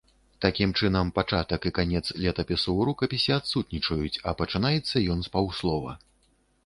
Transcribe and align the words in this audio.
Такім 0.43 0.71
чынам, 0.79 1.09
пачатак 1.17 1.67
і 1.69 1.71
канец 1.79 2.01
летапісу 2.23 2.61
ў 2.77 2.81
рукапісе 2.89 3.31
адсутнічаюць, 3.39 4.17
а 4.31 4.37
пачынаецца 4.41 4.95
ён 5.17 5.27
з 5.29 5.35
паўслова. 5.37 5.91